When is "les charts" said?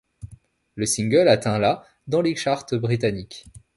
2.23-2.65